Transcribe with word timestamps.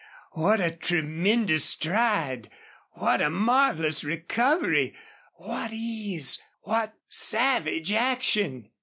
What 0.31 0.59
a 0.59 0.71
tremendous 0.75 1.63
stride! 1.63 2.49
What 2.93 3.21
a 3.21 3.29
marvelous 3.29 4.03
recovery! 4.03 4.95
What 5.35 5.71
ease! 5.73 6.41
What 6.63 6.95
savage 7.07 7.91
action! 7.91 8.71